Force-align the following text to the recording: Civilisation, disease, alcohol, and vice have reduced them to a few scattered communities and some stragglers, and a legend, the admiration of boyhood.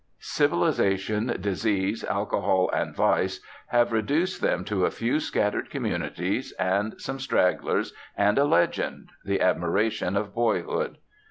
Civilisation, 0.17 1.27
disease, 1.39 2.03
alcohol, 2.05 2.71
and 2.73 2.95
vice 2.95 3.39
have 3.67 3.91
reduced 3.91 4.41
them 4.41 4.65
to 4.65 4.83
a 4.83 4.89
few 4.89 5.19
scattered 5.19 5.69
communities 5.69 6.51
and 6.53 6.99
some 6.99 7.19
stragglers, 7.19 7.93
and 8.17 8.39
a 8.39 8.43
legend, 8.45 9.11
the 9.23 9.39
admiration 9.39 10.17
of 10.17 10.33
boyhood. 10.33 10.97